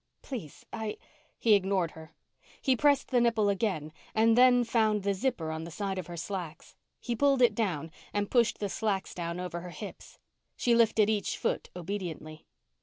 [0.23, 0.65] "Please.
[0.73, 0.97] I"
[1.37, 2.11] He ignored her.
[2.59, 6.17] He pressed the nipple again and then found the zipper on the side of her
[6.17, 6.73] slacks.
[6.99, 10.17] He pulled it down and pushed the slacks down over her hips.
[10.57, 12.47] She lifted each foot obediently.